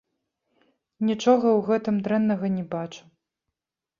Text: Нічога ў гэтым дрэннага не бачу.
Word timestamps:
Нічога 1.09 1.45
ў 1.49 1.59
гэтым 1.67 1.95
дрэннага 2.07 2.47
не 2.57 2.63
бачу. 2.75 3.03